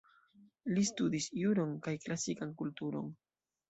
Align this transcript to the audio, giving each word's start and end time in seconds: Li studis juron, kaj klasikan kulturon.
Li 0.77 0.85
studis 0.91 1.29
juron, 1.43 1.79
kaj 1.87 1.97
klasikan 2.09 2.59
kulturon. 2.65 3.19